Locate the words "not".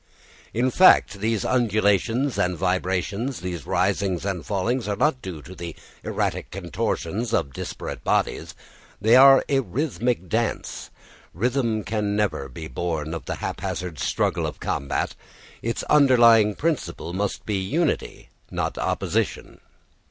4.95-5.21, 18.49-18.79